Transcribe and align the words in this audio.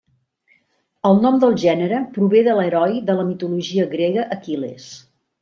El 1.09 1.19
nom 1.25 1.37
del 1.43 1.53
gènere 1.63 1.99
prové 2.15 2.41
de 2.49 2.57
l'heroi 2.61 2.97
de 3.11 3.17
la 3.21 3.27
mitologia 3.29 3.87
grega 3.95 4.27
Aquil·les. 4.39 4.91